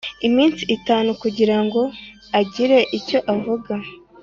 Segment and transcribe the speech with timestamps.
[0.27, 1.81] Iminsi itanu kugira ngo
[2.39, 3.73] agire icyo avuga